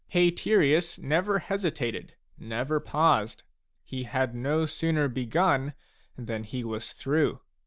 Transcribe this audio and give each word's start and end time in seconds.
Haterius 0.15 0.97
never 0.97 1.37
hesitated, 1.37 2.15
never 2.39 2.79
paused; 2.79 3.43
he 3.83 4.01
had 4.05 4.33
no 4.33 4.65
sooner 4.65 5.07
begun 5.07 5.73
than 6.17 6.41
he 6.43 6.63
was 6.63 6.91
through. 6.91 7.39